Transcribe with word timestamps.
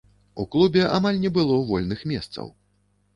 У 0.43 0.45
клубе 0.53 0.81
амаль 0.95 1.19
не 1.25 1.31
было 1.37 1.57
вольных 1.73 1.99
месцаў. 2.13 2.51